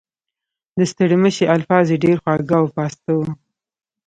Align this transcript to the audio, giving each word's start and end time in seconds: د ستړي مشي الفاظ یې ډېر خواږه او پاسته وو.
د 0.77 0.79
ستړي 0.91 1.17
مشي 1.23 1.45
الفاظ 1.55 1.85
یې 1.93 1.97
ډېر 2.05 2.17
خواږه 2.21 2.55
او 2.61 2.65
پاسته 2.75 3.11
وو. 3.17 3.27